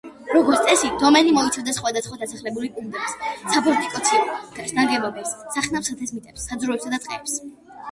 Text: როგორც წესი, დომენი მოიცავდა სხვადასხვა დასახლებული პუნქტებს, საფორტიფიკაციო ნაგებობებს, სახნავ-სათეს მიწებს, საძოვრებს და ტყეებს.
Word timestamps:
როგორც 0.35 0.61
წესი, 0.67 0.87
დომენი 1.01 1.33
მოიცავდა 1.35 1.75
სხვადასხვა 1.79 2.17
დასახლებული 2.21 2.71
პუნქტებს, 2.79 3.37
საფორტიფიკაციო 3.57 4.73
ნაგებობებს, 4.81 5.37
სახნავ-სათეს 5.59 6.17
მიწებს, 6.19 6.51
საძოვრებს 6.51 6.93
და 6.97 7.05
ტყეებს. 7.07 7.41